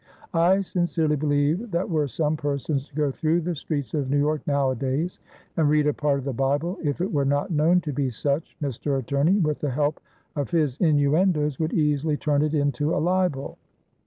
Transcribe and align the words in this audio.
I 0.33 0.61
sincerely 0.61 1.15
believe 1.15 1.69
that 1.69 1.87
were 1.87 2.07
some 2.07 2.35
persons 2.35 2.87
to 2.87 2.95
go 2.95 3.11
through 3.11 3.41
the 3.41 3.53
streets 3.55 3.93
of 3.93 4.09
New 4.09 4.17
York 4.17 4.41
nowadays 4.47 5.19
and 5.55 5.69
read 5.69 5.85
a 5.85 5.93
part 5.93 6.17
of 6.17 6.25
the 6.25 6.33
Bible, 6.33 6.79
if 6.83 7.01
it 7.01 7.13
were 7.13 7.23
not 7.23 7.51
known 7.51 7.81
to 7.81 7.93
be 7.93 8.09
such, 8.09 8.55
Mr. 8.63 8.97
Attorney, 8.97 9.37
with 9.37 9.59
the 9.59 9.69
help 9.69 9.99
of 10.35 10.49
his 10.49 10.75
innuendoes, 10.77 11.59
would 11.59 11.73
easily 11.73 12.17
turn 12.17 12.41
it 12.41 12.55
into 12.55 12.95
a 12.95 12.97
libel. 12.97 13.59